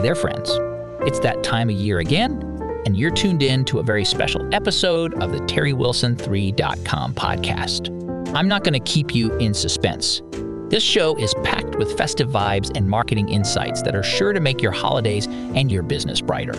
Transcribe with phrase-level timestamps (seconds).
[0.00, 0.58] Hey there, friends.
[1.06, 2.40] It's that time of year again,
[2.86, 8.34] and you're tuned in to a very special episode of the TerryWilson3.com podcast.
[8.34, 10.22] I'm not going to keep you in suspense.
[10.70, 14.62] This show is packed with festive vibes and marketing insights that are sure to make
[14.62, 16.54] your holidays and your business brighter.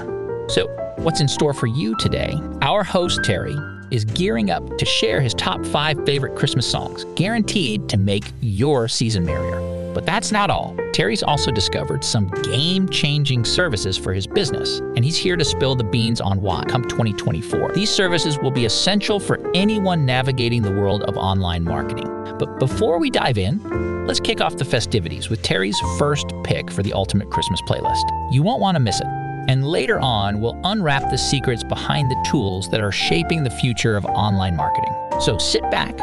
[0.48, 2.36] So, what's in store for you today?
[2.62, 3.56] Our host, Terry,
[3.90, 8.88] is gearing up to share his top five favorite Christmas songs, guaranteed to make your
[8.88, 9.71] season merrier.
[9.94, 10.76] But that's not all.
[10.94, 15.76] Terry's also discovered some game changing services for his business, and he's here to spill
[15.76, 17.74] the beans on why come 2024.
[17.74, 22.08] These services will be essential for anyone navigating the world of online marketing.
[22.38, 26.84] But before we dive in, let's kick off the festivities with Terry's first pick for
[26.84, 28.04] the Ultimate Christmas playlist.
[28.32, 29.08] You won't want to miss it.
[29.48, 33.98] And later on, we'll unwrap the secrets behind the tools that are shaping the future
[33.98, 34.94] of online marketing.
[35.20, 35.98] So sit back,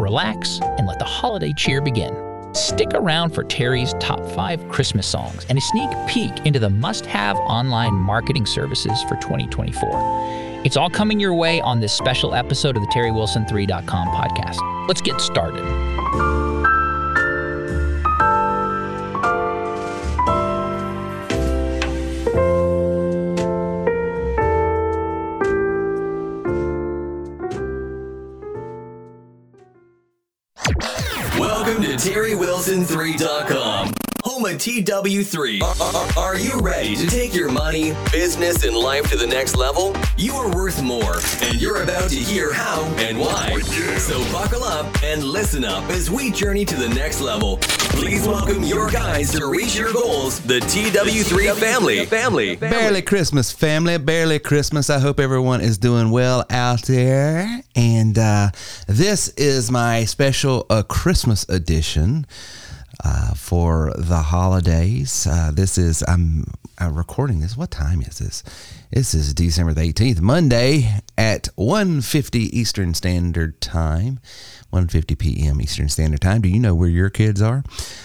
[0.00, 2.33] relax, and let the holiday cheer begin.
[2.54, 7.04] Stick around for Terry's top five Christmas songs and a sneak peek into the must
[7.04, 10.62] have online marketing services for 2024.
[10.64, 14.86] It's all coming your way on this special episode of the TerryWilson3.com podcast.
[14.88, 16.43] Let's get started.
[32.64, 33.33] TerryWilson3.com, home of
[34.64, 35.60] TW3.
[35.60, 39.58] Are, are- are you ready to take your money, business, and life to the next
[39.58, 39.94] level?
[40.16, 43.58] You are worth more, and you're about to hear how and why.
[43.98, 47.58] So buckle up and listen up as we journey to the next level.
[47.60, 52.06] Please welcome your guys to reach your goals, the TW3 family.
[52.06, 52.56] Family.
[52.56, 53.98] Barely Christmas, family.
[53.98, 54.88] Barely Christmas.
[54.88, 57.60] I hope everyone is doing well out there.
[57.76, 58.48] And uh,
[58.88, 62.24] this is my special uh, Christmas edition
[63.02, 65.26] uh, for the holidays.
[65.26, 66.44] Uh, this is I'm
[66.80, 67.56] uh, recording this.
[67.56, 68.42] What time is this?
[68.90, 74.20] This is December the 18th, Monday at 1:50 Eastern Standard Time.
[74.72, 75.60] 1:50 p.m.
[75.60, 76.40] Eastern Standard Time.
[76.40, 77.62] Do you know where your kids are?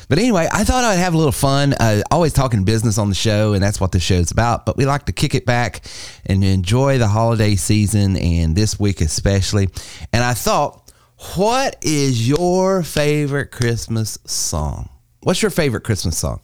[0.07, 1.73] But anyway, I thought I'd have a little fun.
[1.73, 4.66] Uh, always talking business on the show, and that's what the show's about.
[4.66, 5.81] But we like to kick it back
[6.25, 9.69] and enjoy the holiday season, and this week especially.
[10.13, 10.88] And I thought,
[11.35, 14.90] what is your favorite Christmas song?
[15.22, 16.40] What's your favorite Christmas song?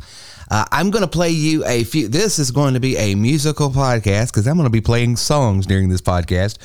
[0.52, 2.09] Uh, I'm going to play you a few.
[2.09, 5.66] This is going to be a musical podcast because I'm going to be playing songs
[5.66, 6.58] during this podcast.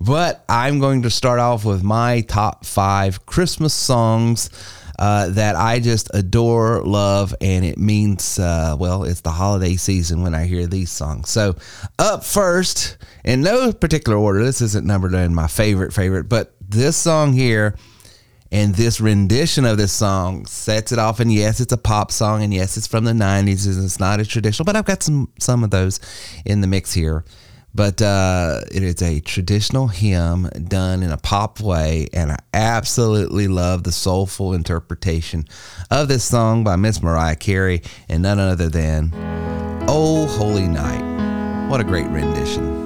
[0.00, 4.48] But I'm going to start off with my top five Christmas songs
[4.98, 10.22] uh, that I just adore, love, and it means, uh, well, it's the holiday season
[10.22, 11.28] when I hear these songs.
[11.28, 11.56] So,
[11.98, 16.96] up first, in no particular order, this isn't numbered in my favorite, favorite, but this
[16.96, 17.76] song here
[18.52, 21.20] and this rendition of this song sets it off.
[21.20, 24.20] And yes, it's a pop song, and yes, it's from the '90s, and it's not
[24.20, 26.00] a traditional, but I've got some some of those
[26.44, 27.24] in the mix here.
[27.74, 33.48] But uh, it is a traditional hymn done in a pop way, and I absolutely
[33.48, 35.44] love the soulful interpretation
[35.90, 39.12] of this song by Miss Mariah Carey, and none other than
[39.88, 42.85] "Oh Holy Night." What a great rendition!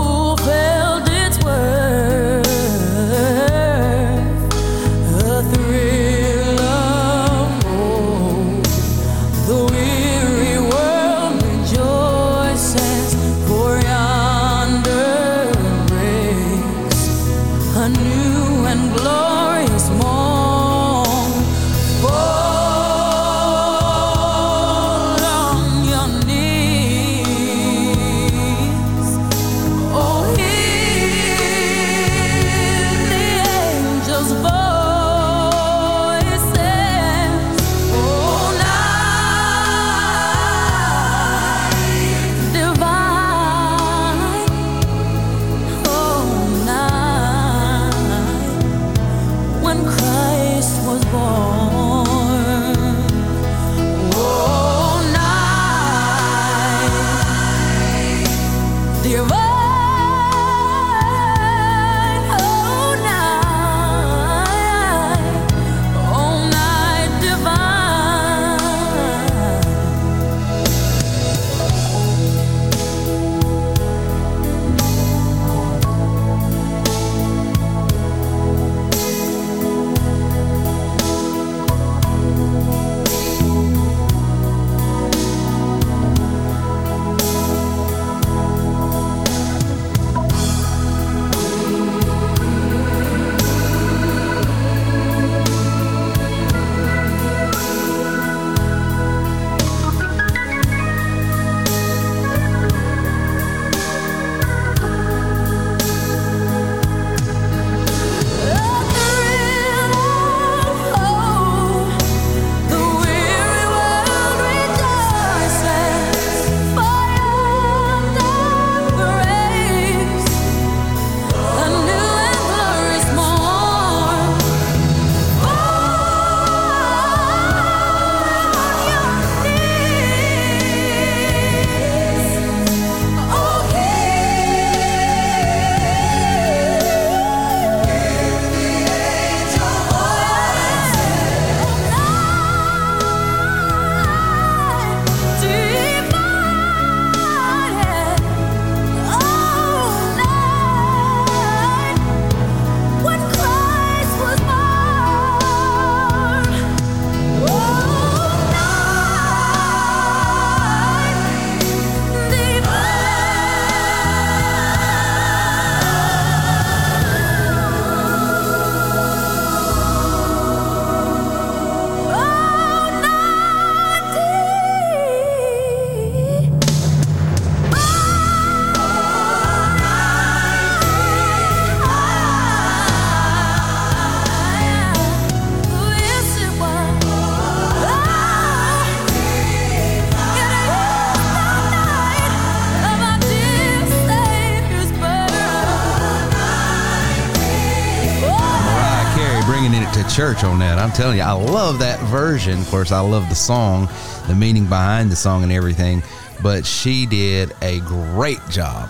[200.81, 202.59] I'm telling you, I love that version.
[202.59, 203.87] Of course, I love the song,
[204.27, 206.01] the meaning behind the song, and everything.
[206.41, 208.89] But she did a great job,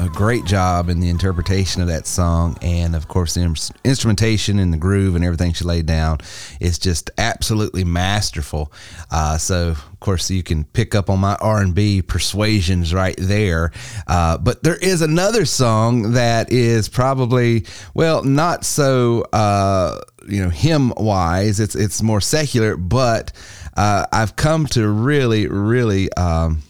[0.00, 4.58] a great job in the interpretation of that song, and of course, the ins- instrumentation
[4.58, 6.18] and the groove and everything she laid down
[6.58, 8.72] is just absolutely masterful.
[9.10, 13.16] Uh, so, of course, you can pick up on my R and B persuasions right
[13.18, 13.72] there.
[14.06, 19.22] Uh, but there is another song that is probably well, not so.
[19.32, 23.32] Uh, you know hymn wise it's it's more secular but
[23.78, 26.60] uh, i've come to really really um,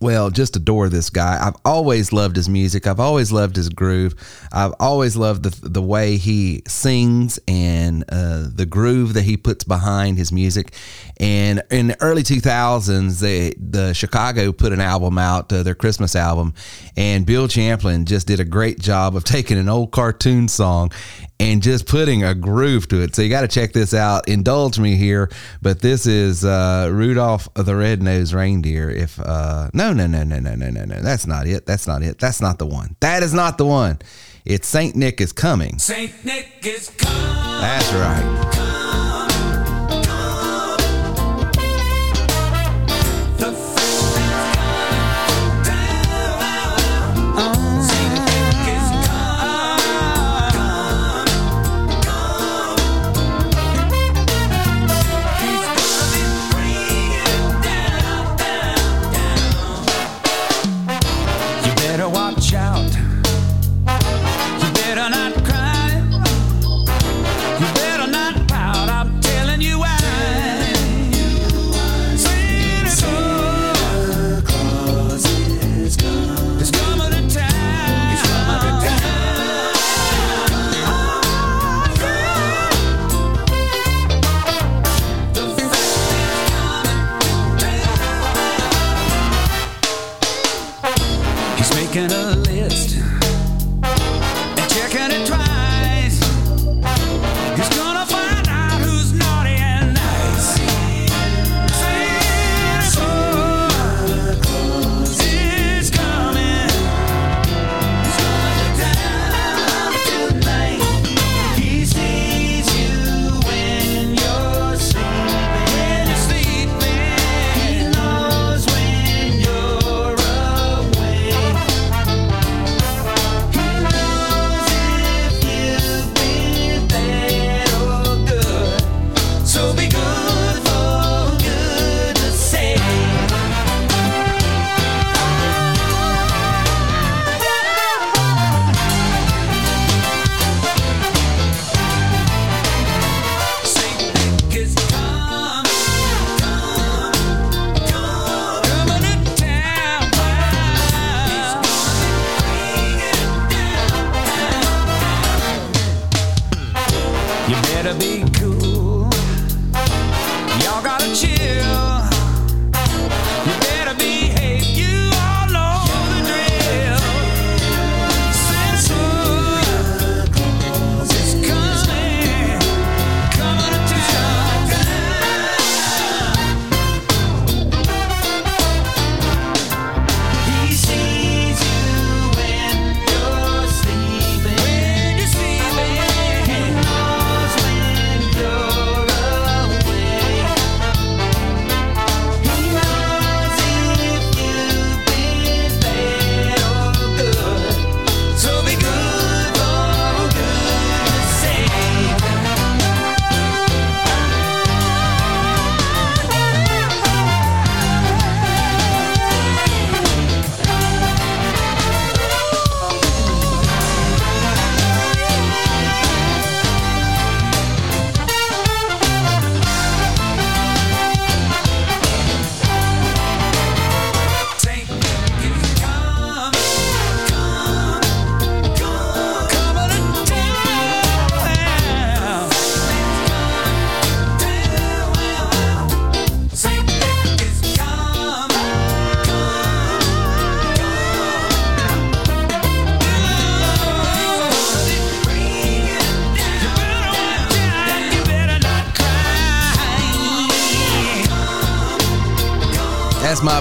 [0.00, 1.38] well, just adore this guy.
[1.40, 2.86] I've always loved his music.
[2.86, 4.14] I've always loved his groove.
[4.50, 9.62] I've always loved the the way he sings and uh, the groove that he puts
[9.64, 10.74] behind his music.
[11.18, 16.16] And in the early 2000s, they, the Chicago put an album out, uh, their Christmas
[16.16, 16.54] album,
[16.96, 20.90] and Bill Champlin just did a great job of taking an old cartoon song
[21.40, 23.16] and just putting a groove to it.
[23.16, 24.28] So you got to check this out.
[24.28, 25.30] Indulge me here,
[25.62, 28.90] but this is uh, Rudolph the Red-Nosed Reindeer.
[28.90, 31.66] If uh, no, no, no, no, no, no, no, no, that's not it.
[31.66, 32.18] That's not it.
[32.18, 32.94] That's not the one.
[33.00, 33.98] That is not the one.
[34.44, 35.78] It's Saint Nick is coming.
[35.78, 37.60] Saint Nick is coming.
[37.60, 38.79] That's right.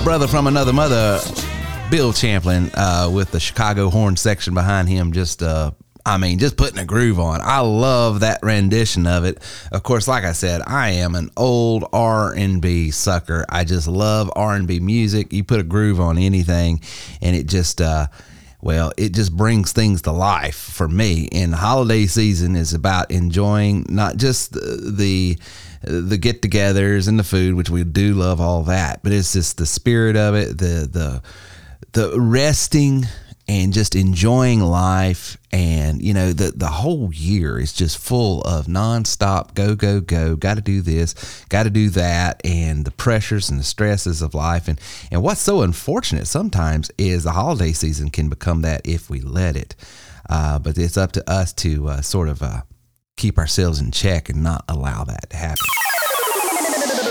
[0.10, 1.20] Brother from another mother,
[1.92, 5.12] Bill Champlin, uh, with the Chicago horn section behind him.
[5.12, 5.70] Just, uh,
[6.04, 7.42] I mean, just putting a groove on.
[7.44, 9.38] I love that rendition of it.
[9.72, 13.46] Of course, like I said, I am an old R&B sucker.
[13.50, 15.32] I just love R&B music.
[15.32, 16.82] You put a groove on anything
[17.22, 18.08] and it just uh
[18.62, 21.30] well, it just brings things to life for me.
[21.32, 25.38] And holiday season is about enjoying not just the the,
[25.82, 29.66] the get-togethers and the food, which we do love all that, but it's just the
[29.66, 31.22] spirit of it, the the
[31.94, 33.06] the resting
[33.48, 35.38] and just enjoying life.
[35.52, 40.36] And you know the the whole year is just full of nonstop go go go
[40.36, 44.36] got to do this got to do that and the pressures and the stresses of
[44.36, 44.68] life.
[44.68, 44.80] And
[45.12, 49.56] and what's so unfortunate sometimes is the holiday season can become that if we let
[49.56, 49.76] it.
[50.30, 52.62] Uh, but it's up to us to uh, sort of uh,
[53.20, 55.66] keep ourselves in check and not allow that to happen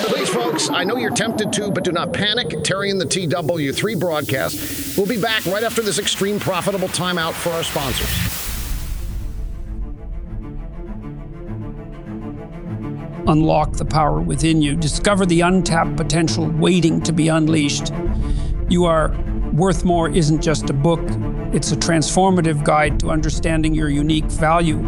[0.08, 2.62] Please, folks, I know you're tempted to, but do not panic.
[2.64, 7.50] Terry and the TW3 broadcast will be back right after this extreme profitable timeout for
[7.50, 8.08] our sponsors.
[13.28, 14.74] Unlock the power within you.
[14.76, 17.92] Discover the untapped potential waiting to be unleashed.
[18.68, 19.14] You are
[19.52, 21.06] worth more isn't just a book,
[21.52, 24.78] it's a transformative guide to understanding your unique value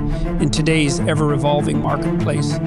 [0.40, 2.58] in today's ever evolving marketplace.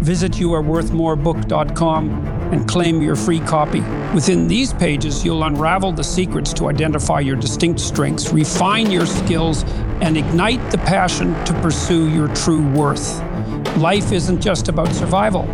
[0.00, 2.10] Visit youareworthmorebook.com
[2.52, 3.80] and claim your free copy.
[4.14, 9.64] Within these pages, you'll unravel the secrets to identify your distinct strengths, refine your skills,
[10.00, 13.20] and ignite the passion to pursue your true worth.
[13.76, 15.44] Life isn't just about survival,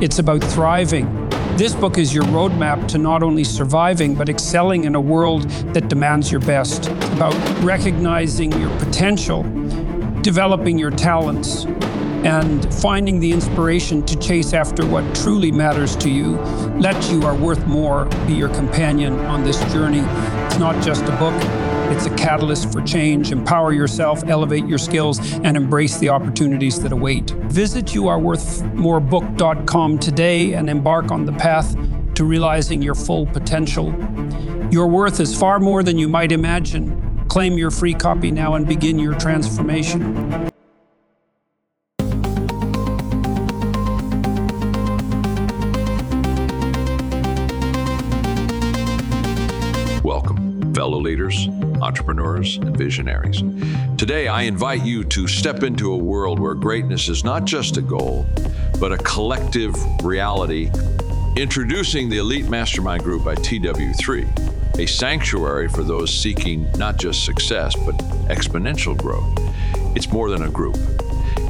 [0.00, 1.21] it's about thriving.
[1.56, 5.42] This book is your roadmap to not only surviving, but excelling in a world
[5.74, 9.42] that demands your best, about recognizing your potential,
[10.22, 11.66] developing your talents,
[12.24, 16.38] and finding the inspiration to chase after what truly matters to you.
[16.78, 20.02] Let You Are Worth More be your companion on this journey.
[20.46, 21.34] It's not just a book,
[21.92, 23.32] it's a catalyst for change.
[23.32, 27.32] Empower yourself, elevate your skills, and embrace the opportunities that await.
[27.52, 31.76] Visit youareworthmorebook.com today and embark on the path
[32.14, 33.94] to realizing your full potential.
[34.70, 37.26] Your worth is far more than you might imagine.
[37.28, 40.48] Claim your free copy now and begin your transformation.
[50.02, 51.48] Welcome, fellow leaders,
[51.82, 53.42] entrepreneurs, and visionaries.
[53.98, 57.82] Today, I invite you to step into a world where greatness is not just a
[57.82, 58.26] goal,
[58.78, 59.74] but a collective
[60.04, 60.70] reality.
[61.36, 67.74] Introducing the Elite Mastermind Group by TW3, a sanctuary for those seeking not just success,
[67.84, 67.96] but
[68.28, 69.38] exponential growth.
[69.96, 70.76] It's more than a group,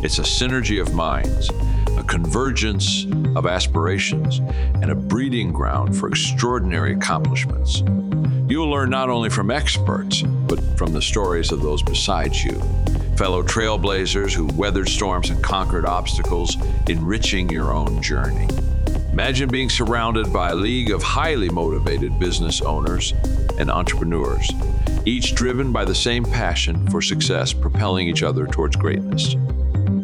[0.03, 1.51] it's a synergy of minds,
[1.97, 4.39] a convergence of aspirations,
[4.83, 7.83] and a breeding ground for extraordinary accomplishments.
[8.53, 12.61] You'll learn not only from experts, but from the stories of those beside you.
[13.17, 18.47] Fellow trailblazers who weathered storms and conquered obstacles, enriching your own journey.
[19.11, 23.15] Imagine being surrounded by a league of highly motivated business owners
[23.59, 24.53] and entrepreneurs,
[25.07, 29.33] each driven by the same passion for success, propelling each other towards greatness.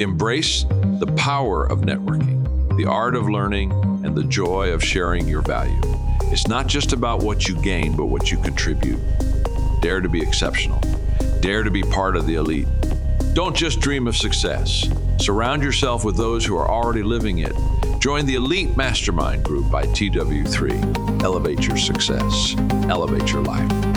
[0.01, 0.65] Embrace
[1.01, 3.73] the power of networking, the art of learning,
[4.07, 5.98] and the joy of sharing your value.
[6.31, 9.01] It's not just about what you gain, but what you contribute.
[9.81, 10.81] Dare to be exceptional.
[11.41, 12.69] Dare to be part of the elite.
[13.33, 14.89] Don't just dream of success.
[15.19, 17.53] Surround yourself with those who are already living it.
[17.99, 21.23] Join the Elite Mastermind Group by TW3.
[21.23, 22.55] Elevate your success.
[22.89, 23.88] Elevate your life.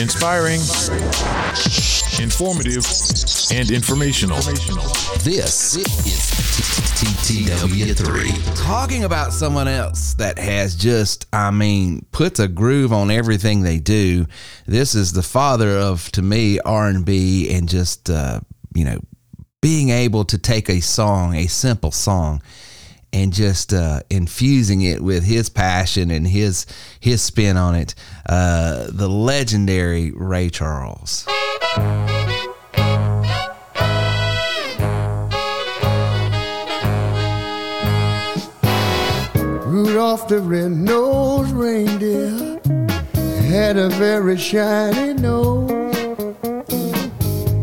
[0.00, 0.60] Inspiring,
[2.22, 2.86] informative,
[3.50, 4.36] and informational.
[5.24, 5.86] This is
[6.98, 8.64] TTW3.
[8.64, 13.80] Talking about someone else that has just, I mean, puts a groove on everything they
[13.80, 14.26] do.
[14.66, 18.38] This is the father of, to me, R&B and just, uh,
[18.74, 19.00] you know,
[19.60, 22.40] being able to take a song, a simple song,
[23.12, 26.66] and just uh, infusing it with his passion and his
[27.00, 27.94] his spin on it.
[28.28, 31.26] Uh, the legendary Ray Charles.
[39.66, 42.60] Rudolph the red-nosed reindeer
[43.48, 45.70] had a very shiny nose.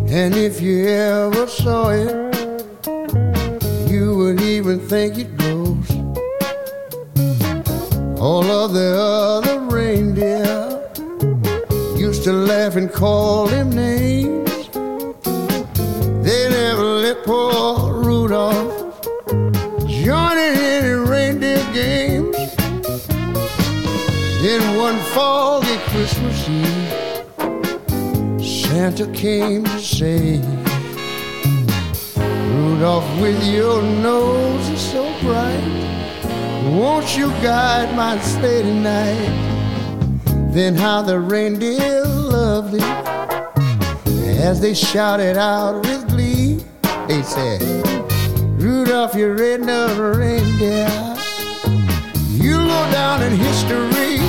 [0.07, 2.34] And if you ever saw it,
[4.25, 5.87] would even think it glows.
[8.19, 10.81] All of the other reindeer
[11.95, 14.67] used to laugh and call him names.
[16.25, 18.99] They never let poor Rudolph
[19.85, 22.35] join in any reindeer games.
[24.41, 26.93] Then one foggy Christmas Eve,
[28.43, 30.64] Santa came to say,
[32.75, 35.63] Rudolph, with your nose so bright,
[36.75, 40.51] won't you guide my sleigh tonight?
[40.51, 42.83] Then how the reindeer loved it
[44.41, 46.65] as they shouted out with glee.
[47.07, 47.61] They said,
[48.61, 51.15] Rudolph, you red-nosed reindeer,
[52.27, 54.24] you'll go down in history.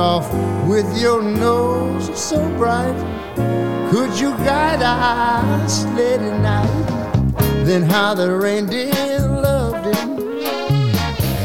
[0.00, 2.96] Rudolph, with your nose so bright,
[3.90, 7.34] could you guide our sleigh night?
[7.66, 10.40] Then how the reindeer loved him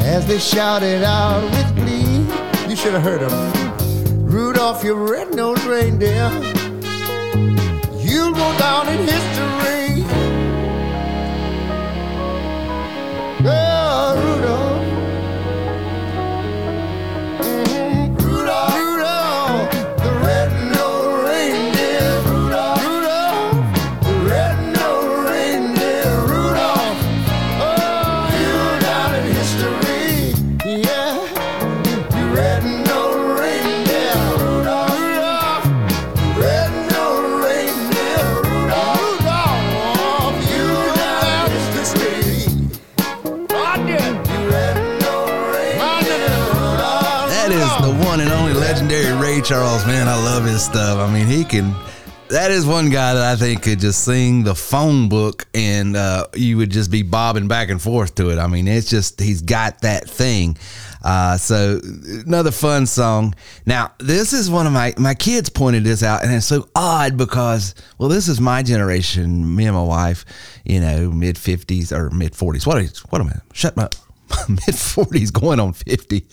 [0.05, 2.69] as they shouted out with glee.
[2.69, 4.25] You should have heard them.
[4.25, 6.31] Rudolph, your red-nosed reindeer,
[7.99, 9.54] You'll go down in history.
[50.59, 50.99] Stuff.
[50.99, 51.75] I mean, he can.
[52.29, 56.25] That is one guy that I think could just sing the phone book and uh,
[56.35, 58.39] you would just be bobbing back and forth to it.
[58.39, 60.57] I mean, it's just, he's got that thing.
[61.03, 61.79] Uh, so
[62.25, 63.35] another fun song.
[63.67, 67.15] Now, this is one of my, my kids pointed this out and it's so odd
[67.15, 70.25] because, well, this is my generation, me and my wife,
[70.63, 72.65] you know, mid 50s or mid 40s.
[72.65, 73.87] What is, what am I, shut my,
[74.49, 76.25] mid 40s going on 50,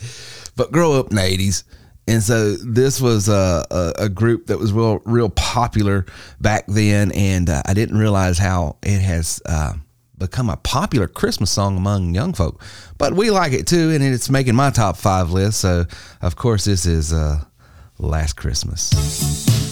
[0.57, 1.65] but grow up in the 80s.
[2.07, 6.05] And so this was a, a, a group that was real, real popular
[6.41, 7.13] back then.
[7.13, 9.75] And uh, I didn't realize how it has uh,
[10.19, 12.63] become a popular Christmas song among young folk.
[12.99, 13.91] But we like it too.
[13.91, 15.61] And it's making my top five list.
[15.61, 15.85] So,
[16.21, 17.45] of course, this is uh,
[17.99, 19.72] Last Christmas.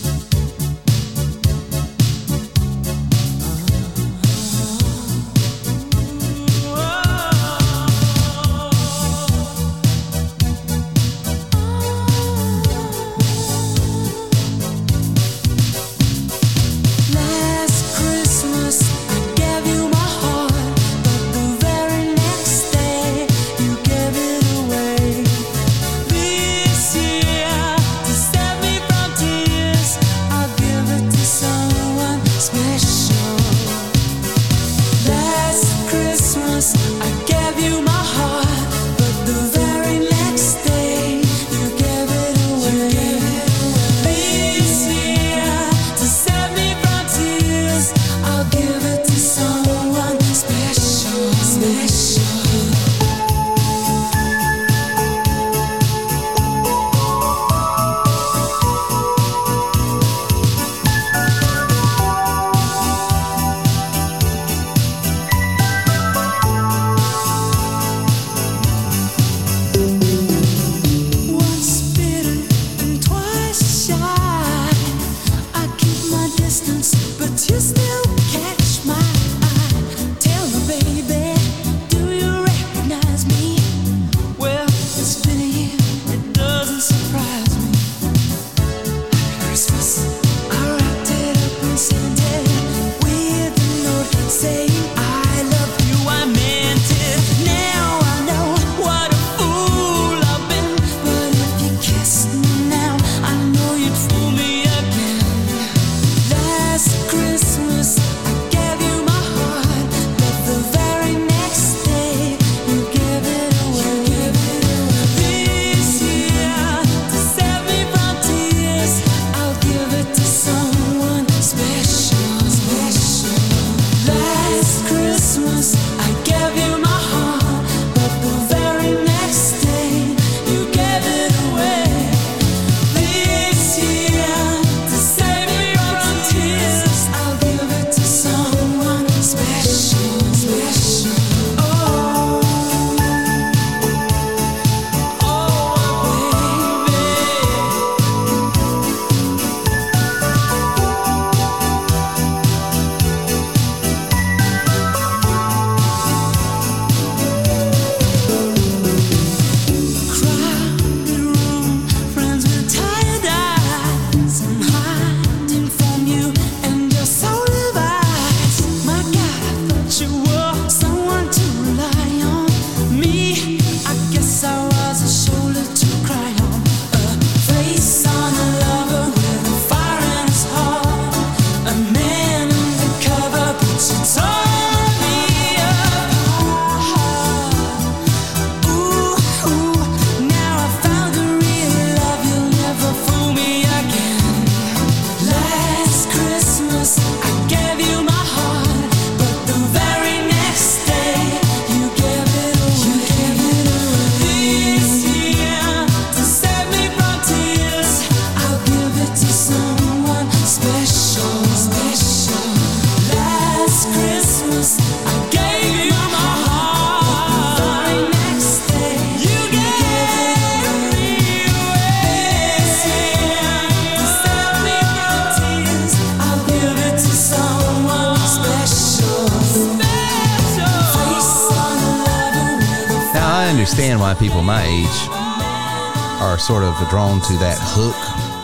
[234.10, 237.96] Understand why people my age are sort of drawn to that hook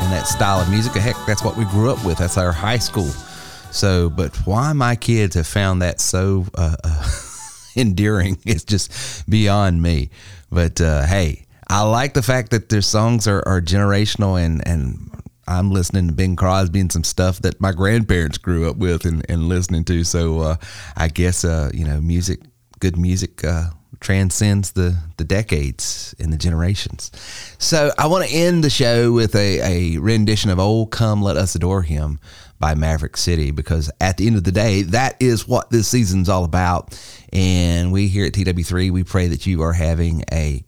[0.03, 0.93] and that style of music.
[0.95, 2.19] Heck, that's what we grew up with.
[2.19, 3.11] That's our high school.
[3.71, 7.11] So, but why my kids have found that so uh, uh,
[7.77, 10.11] endearing is just beyond me.
[10.51, 15.11] But uh, hey, I like the fact that their songs are, are generational and and
[15.49, 19.25] I'm listening to Bing Crosby and some stuff that my grandparents grew up with and,
[19.29, 20.03] and listening to.
[20.03, 20.57] So uh,
[20.97, 22.41] I guess uh, you know, music,
[22.81, 23.71] good music, uh,
[24.01, 27.11] transcends the the decades and the generations.
[27.59, 31.37] So I want to end the show with a, a rendition of "Oh Come Let
[31.37, 32.21] Us Adore Him"
[32.59, 36.29] by Maverick City because at the end of the day, that is what this season's
[36.29, 36.99] all about.
[37.33, 40.65] And we here at TW3, we pray that you are having a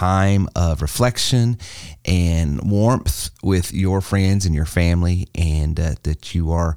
[0.00, 1.58] time of reflection
[2.06, 6.74] and warmth with your friends and your family, and uh, that you are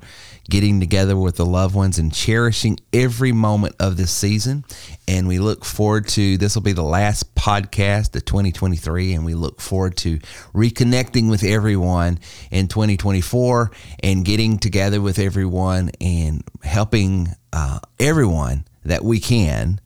[0.49, 4.65] getting together with the loved ones and cherishing every moment of this season.
[5.07, 9.35] And we look forward to this will be the last podcast of 2023, and we
[9.35, 10.19] look forward to
[10.53, 12.19] reconnecting with everyone
[12.51, 19.79] in 2024 and getting together with everyone and helping uh, everyone that we can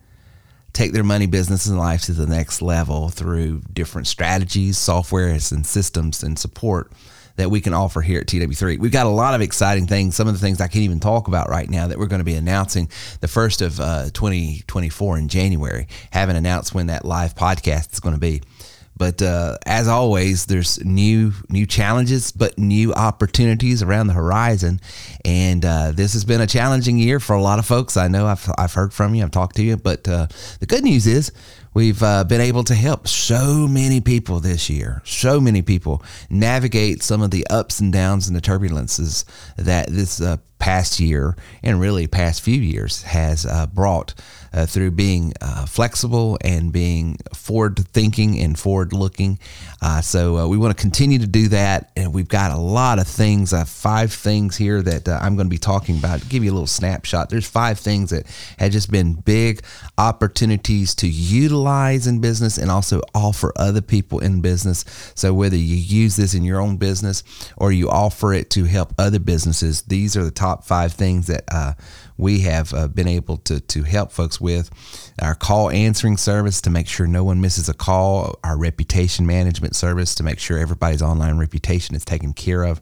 [0.78, 5.66] take their money, business, and life to the next level through different strategies, software, and
[5.66, 6.92] systems and support
[7.36, 8.78] that we can offer here at TW3.
[8.78, 10.16] We've got a lot of exciting things.
[10.16, 12.26] Some of the things I can't even talk about right now that we're going to
[12.26, 12.90] be announcing
[13.22, 15.88] the first of uh, 2024 in January.
[16.12, 18.42] Haven't announced when that live podcast is going to be.
[18.98, 24.82] But uh, as always, there's new new challenges, but new opportunities around the horizon.
[25.24, 27.96] And uh, this has been a challenging year for a lot of folks.
[27.96, 29.78] I know I've, I've heard from you, I've talked to you.
[29.78, 30.28] But uh,
[30.60, 31.32] the good news is
[31.74, 37.04] we've uh, been able to help so many people this year, so many people navigate
[37.04, 39.26] some of the ups and downs and the turbulences
[39.58, 44.14] that this uh, past year and really past few years has uh, brought
[44.54, 49.38] uh, through being uh, flexible and being forward thinking and forward looking.
[49.82, 51.92] Uh, so uh, we want to continue to do that.
[51.96, 55.54] And we've got a lot of things, uh, five things here that I'm going to
[55.54, 56.28] be talking about.
[56.28, 57.30] give you a little snapshot.
[57.30, 58.26] There's five things that
[58.58, 59.62] have just been big
[59.98, 64.86] opportunities to utilize in business and also offer other people in business.
[65.14, 67.24] So whether you use this in your own business
[67.58, 71.76] or you offer it to help other businesses, these are the top five things that
[72.18, 74.72] we have uh, been able to, to help folks with.
[75.22, 79.76] Our call answering service to make sure no one misses a call, our reputation management
[79.76, 82.82] service to make sure everybody's online reputation is taken care of.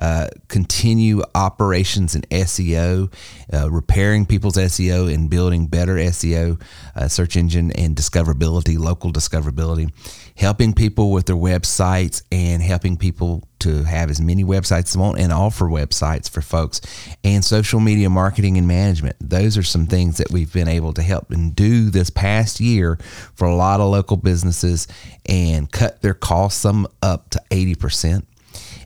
[0.00, 3.12] Uh, continue operations in SEO,
[3.52, 6.60] uh, repairing people's SEO and building better SEO,
[6.96, 9.90] uh, search engine and discoverability, local discoverability,
[10.36, 15.00] helping people with their websites and helping people to have as many websites as they
[15.00, 16.82] want and offer websites for folks,
[17.24, 19.16] and social media marketing and management.
[19.20, 22.98] Those are some things that we've been able to help and do this past year
[23.34, 24.86] for a lot of local businesses
[25.26, 28.24] and cut their costs some up to 80%.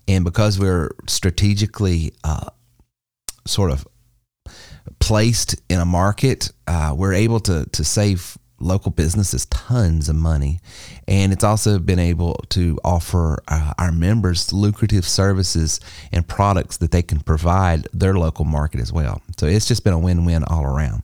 [0.08, 2.48] And because we're strategically uh,
[3.46, 3.86] sort of
[4.98, 10.60] placed in a market, uh, we're able to to save local businesses tons of money.
[11.06, 15.78] And it's also been able to offer uh, our members lucrative services
[16.10, 19.22] and products that they can provide their local market as well.
[19.36, 21.02] So it's just been a win win all around.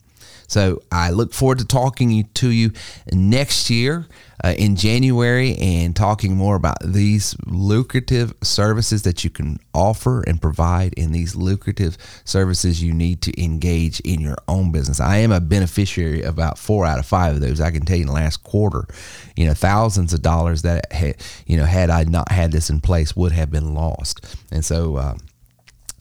[0.55, 2.71] So I look forward to talking to you
[3.13, 4.07] next year
[4.45, 10.41] uh, in January and talking more about these lucrative services that you can offer and
[10.41, 15.01] provide in these lucrative services you need to engage in your own business.
[15.01, 17.61] I am a beneficiary of about four out of five of those.
[17.61, 18.87] I can tell you in the last quarter,
[19.35, 21.17] you know, thousands of dollars that, had,
[21.49, 24.25] you know, had I not had this in place would have been lost.
[24.53, 25.15] And so, uh,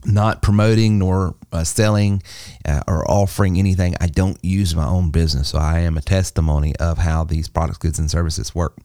[0.05, 2.21] not promoting nor uh, selling
[2.65, 3.95] uh, or offering anything.
[4.01, 5.49] I don't use my own business.
[5.49, 8.77] So I am a testimony of how these products, goods, and services work.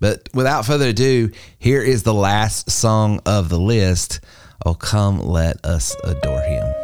[0.00, 4.20] But without further ado, here is the last song of the list.
[4.64, 6.79] Oh, come let us adore him.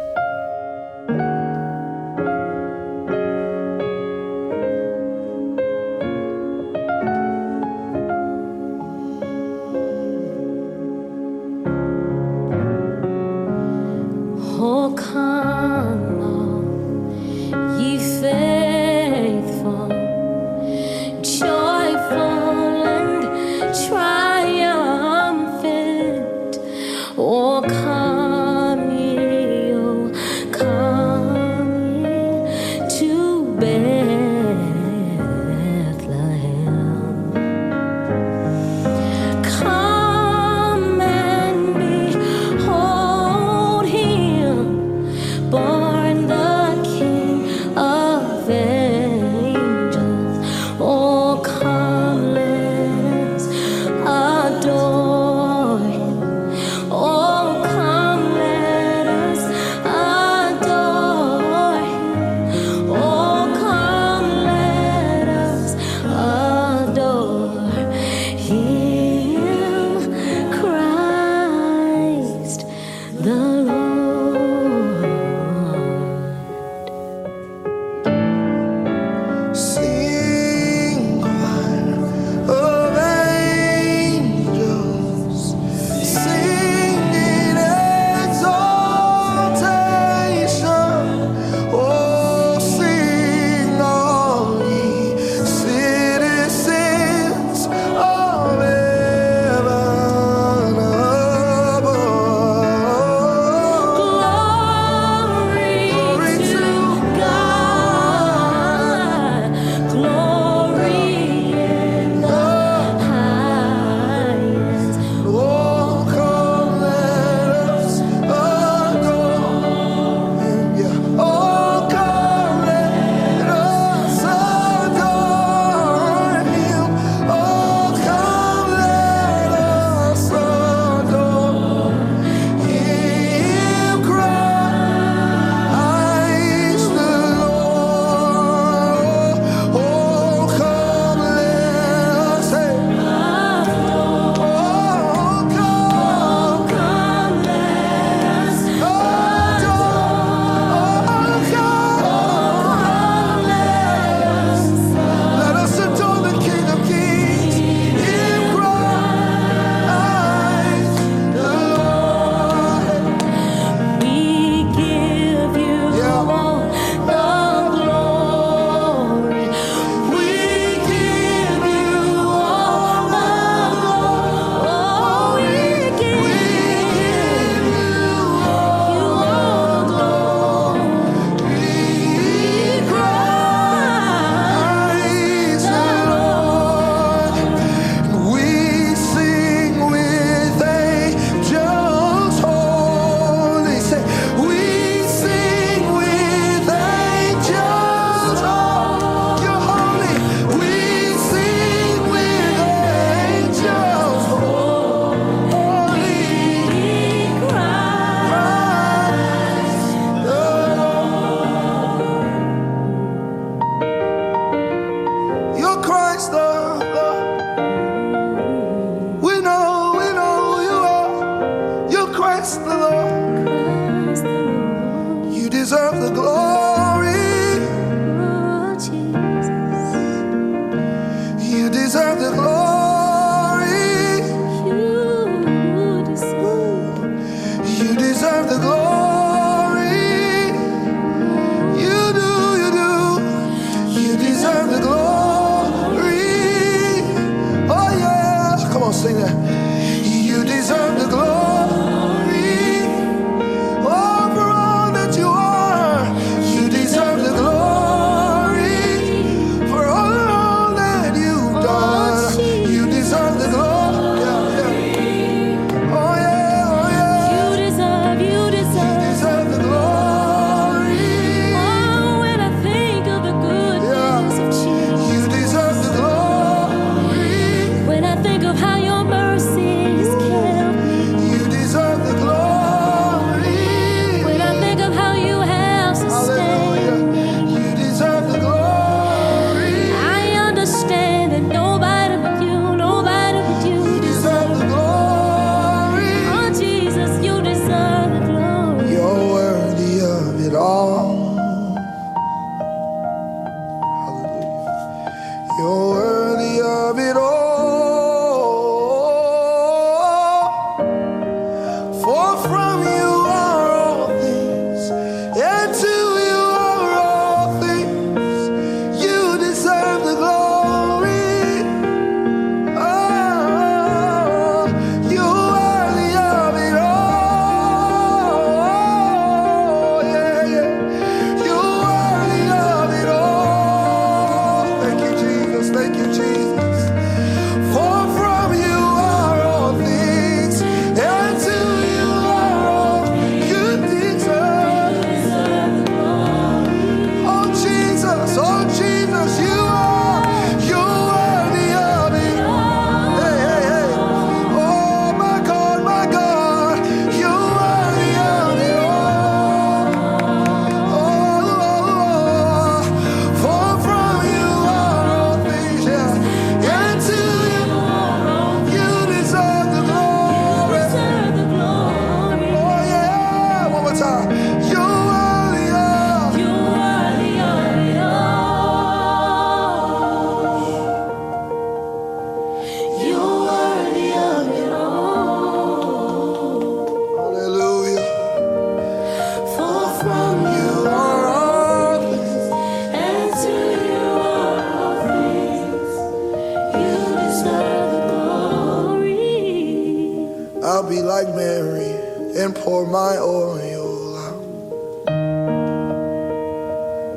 [400.77, 401.89] I'll be like Mary
[402.37, 404.43] and pour my oil out.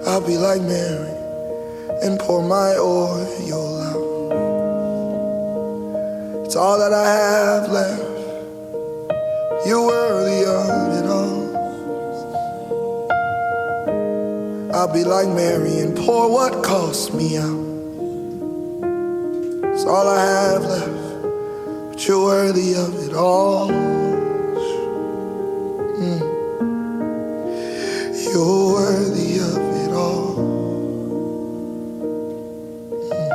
[0.08, 1.12] I'll be like Mary
[2.02, 3.20] and pour my oil
[3.82, 3.96] out.
[6.46, 8.00] It's all that I have left.
[9.66, 11.50] You're worthy of it all.
[14.74, 17.60] I'll be like Mary and pour what cost me out.
[19.74, 20.89] It's all I have left,
[22.10, 23.68] you're worthy of it all.
[26.00, 26.20] Mm.
[28.24, 30.34] You're worthy of it all.
[33.12, 33.30] Mm.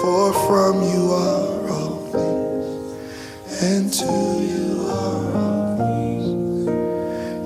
[0.00, 5.78] For from you are all things, and to you are.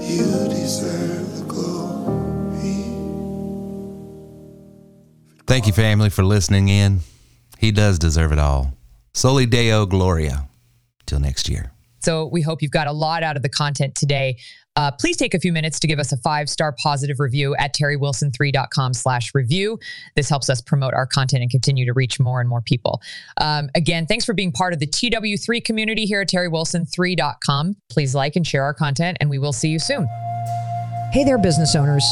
[0.01, 2.81] You deserve the glory.
[5.47, 7.01] Thank you, family, for listening in.
[7.59, 8.73] He does deserve it all.
[9.15, 10.49] Soli Deo Gloria.
[11.07, 11.73] Till next year.
[12.01, 14.39] So we hope you've got a lot out of the content today.
[14.75, 18.95] Uh, please take a few minutes to give us a five-star positive review at terrywilson3.com
[18.95, 19.79] slash review.
[20.17, 23.03] This helps us promote our content and continue to reach more and more people.
[23.37, 27.77] Um, again, thanks for being part of the TW3 community here at terrywilson3.com.
[27.91, 30.07] Please like and share our content, and we will see you soon.
[31.13, 32.05] Hey there, business owners.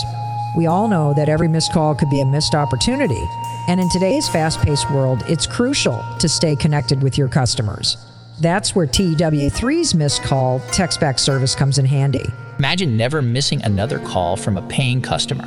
[0.56, 3.22] We all know that every missed call could be a missed opportunity.
[3.68, 7.96] And in today's fast paced world, it's crucial to stay connected with your customers.
[8.40, 12.24] That's where TW3's missed call text back service comes in handy.
[12.58, 15.44] Imagine never missing another call from a paying customer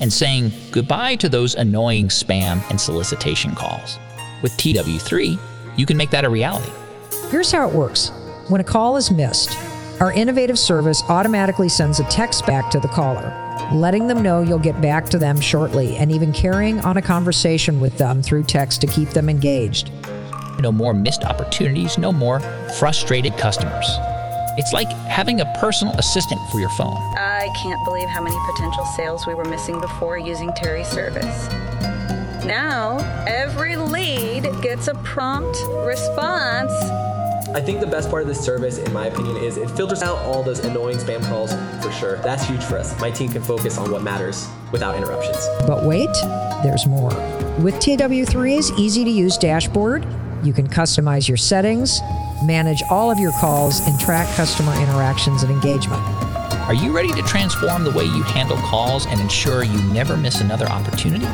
[0.00, 3.98] and saying goodbye to those annoying spam and solicitation calls.
[4.42, 5.38] With TW3,
[5.76, 6.70] you can make that a reality.
[7.30, 8.10] Here's how it works
[8.48, 9.58] when a call is missed,
[10.00, 13.30] our innovative service automatically sends a text back to the caller,
[13.72, 17.80] letting them know you'll get back to them shortly and even carrying on a conversation
[17.80, 19.90] with them through text to keep them engaged.
[20.60, 22.40] No more missed opportunities, no more
[22.78, 23.86] frustrated customers.
[24.58, 26.96] It's like having a personal assistant for your phone.
[27.16, 31.48] I can't believe how many potential sales we were missing before using Terry's service.
[32.46, 36.72] Now, every lead gets a prompt response.
[37.54, 40.18] I think the best part of this service, in my opinion, is it filters out
[40.18, 42.16] all those annoying spam calls for sure.
[42.18, 42.98] That's huge for us.
[43.00, 45.46] My team can focus on what matters without interruptions.
[45.66, 46.10] But wait,
[46.64, 47.10] there's more.
[47.60, 50.04] With TW3's easy to use dashboard,
[50.42, 52.00] you can customize your settings,
[52.44, 56.02] manage all of your calls, and track customer interactions and engagement.
[56.66, 60.40] Are you ready to transform the way you handle calls and ensure you never miss
[60.40, 61.26] another opportunity?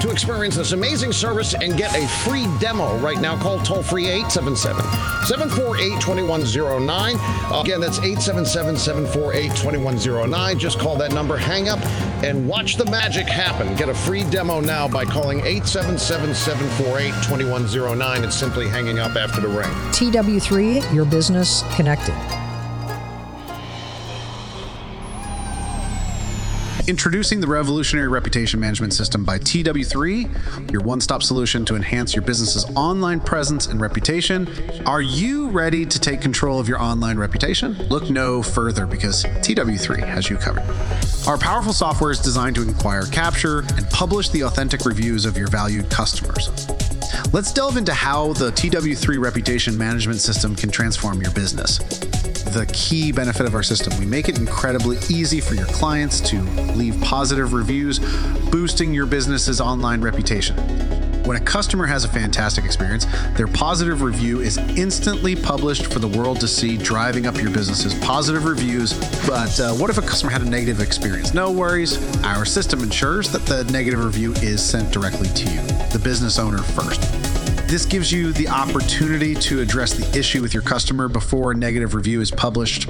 [0.00, 4.06] To experience this amazing service and get a free demo right now, call toll free
[4.06, 4.80] 877
[5.26, 7.14] 748 2109.
[7.60, 10.58] Again, that's 877 748 2109.
[10.58, 11.84] Just call that number, hang up,
[12.22, 13.74] and watch the magic happen.
[13.74, 19.40] Get a free demo now by calling 877 748 2109 and simply hanging up after
[19.40, 19.68] the ring.
[19.90, 22.14] TW3, your business connected.
[26.88, 32.22] Introducing the revolutionary reputation management system by TW3, your one stop solution to enhance your
[32.22, 34.48] business's online presence and reputation.
[34.86, 37.74] Are you ready to take control of your online reputation?
[37.90, 40.64] Look no further because TW3 has you covered.
[41.28, 45.48] Our powerful software is designed to inquire, capture, and publish the authentic reviews of your
[45.48, 46.48] valued customers.
[47.34, 51.80] Let's delve into how the TW3 reputation management system can transform your business.
[52.52, 56.40] The key benefit of our system, we make it incredibly easy for your clients to
[56.74, 57.98] leave positive reviews,
[58.50, 60.56] boosting your business's online reputation.
[61.24, 66.08] When a customer has a fantastic experience, their positive review is instantly published for the
[66.08, 68.94] world to see, driving up your business's positive reviews.
[69.28, 71.34] But uh, what if a customer had a negative experience?
[71.34, 71.98] No worries.
[72.24, 75.60] Our system ensures that the negative review is sent directly to you,
[75.92, 77.27] the business owner first.
[77.68, 81.94] This gives you the opportunity to address the issue with your customer before a negative
[81.94, 82.88] review is published,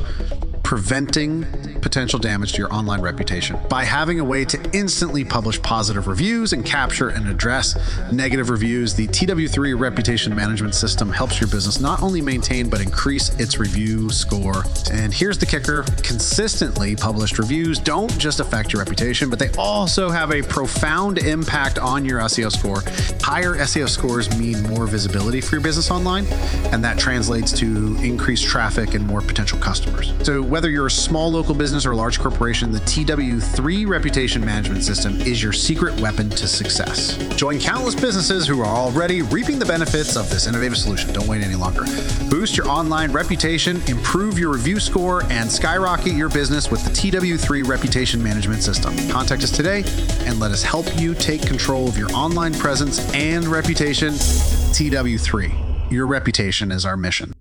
[0.68, 1.46] preventing
[1.80, 3.58] potential damage to your online reputation.
[3.70, 7.74] By having a way to instantly publish positive reviews and capture and address
[8.12, 13.30] negative reviews, the TW3 reputation management system helps your business not only maintain but increase
[13.40, 14.62] its review score.
[14.92, 20.10] And here's the kicker consistently published reviews don't just affect your reputation, but they also
[20.10, 22.82] have a profound impact on your SEO score.
[23.22, 26.26] Higher SEO scores mean more visibility for your business online,
[26.72, 30.12] and that translates to increased traffic and more potential customers.
[30.22, 34.82] So, whether you're a small local business or a large corporation, the TW3 reputation management
[34.82, 37.16] system is your secret weapon to success.
[37.36, 41.12] Join countless businesses who are already reaping the benefits of this innovative solution.
[41.12, 41.84] Don't wait any longer.
[42.28, 47.64] Boost your online reputation, improve your review score, and skyrocket your business with the TW3
[47.64, 48.96] reputation management system.
[49.09, 49.84] Contact us today
[50.26, 54.12] and let us help you take control of your online presence and reputation.
[54.14, 57.32] TW3, your reputation is our mission.